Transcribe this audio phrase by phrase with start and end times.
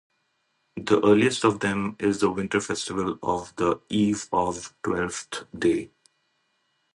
[0.77, 5.91] The earliest of them is the winter festival of the Eve of Twelfth Day.